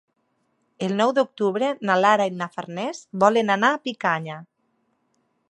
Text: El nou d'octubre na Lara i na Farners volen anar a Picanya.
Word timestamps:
El 0.87 0.95
nou 1.01 1.11
d'octubre 1.17 1.69
na 1.89 1.99
Lara 2.05 2.27
i 2.31 2.33
na 2.39 2.49
Farners 2.57 3.03
volen 3.25 3.59
anar 3.59 3.71
a 3.77 3.83
Picanya. 3.87 4.41